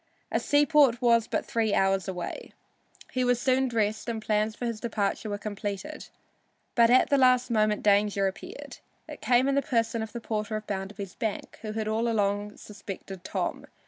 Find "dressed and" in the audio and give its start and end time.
3.67-4.19